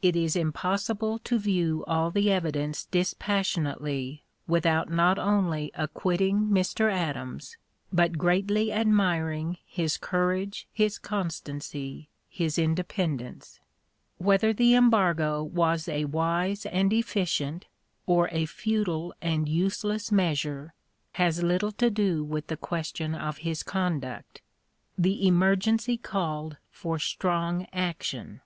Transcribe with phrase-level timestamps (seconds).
[0.00, 6.86] It is impossible to view all the evidence dispassionately without not only acquitting Mr.
[6.88, 6.96] (p.
[6.96, 7.56] 054) Adams
[7.92, 13.60] but greatly admiring his courage, his constancy, his independence.
[14.16, 17.66] Whether the embargo was a wise and efficient
[18.06, 20.72] or a futile and useless measure
[21.20, 24.40] has little to do with the question of his conduct.
[24.96, 28.40] The emergency called for strong action.